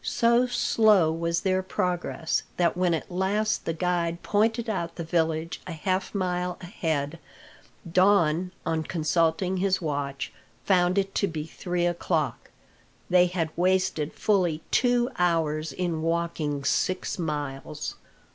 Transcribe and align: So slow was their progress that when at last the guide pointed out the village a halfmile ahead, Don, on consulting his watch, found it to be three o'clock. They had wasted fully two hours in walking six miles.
So 0.03 0.47
slow 0.47 1.11
was 1.11 1.41
their 1.41 1.61
progress 1.61 2.41
that 2.57 2.75
when 2.75 2.95
at 2.95 3.11
last 3.11 3.65
the 3.65 3.73
guide 3.73 4.23
pointed 4.23 4.67
out 4.67 4.95
the 4.95 5.03
village 5.03 5.61
a 5.67 5.73
halfmile 5.73 6.57
ahead, 6.59 7.19
Don, 7.87 8.51
on 8.65 8.81
consulting 8.81 9.57
his 9.57 9.79
watch, 9.79 10.33
found 10.65 10.97
it 10.97 11.13
to 11.13 11.27
be 11.27 11.45
three 11.45 11.85
o'clock. 11.85 12.49
They 13.11 13.27
had 13.27 13.51
wasted 13.55 14.13
fully 14.15 14.63
two 14.71 15.07
hours 15.19 15.71
in 15.71 16.01
walking 16.01 16.63
six 16.63 17.19
miles. 17.19 17.93